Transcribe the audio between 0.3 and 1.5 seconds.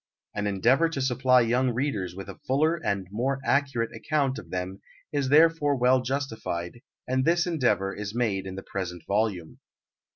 An endeavour to supply